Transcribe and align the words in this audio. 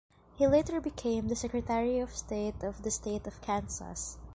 He 0.35 0.47
later 0.47 0.81
became 0.81 1.27
the 1.27 1.35
Secretary 1.35 1.99
of 1.99 2.15
State 2.17 2.63
of 2.63 2.81
the 2.81 2.89
State 2.89 3.27
of 3.27 3.39
Kansas. 3.41 4.17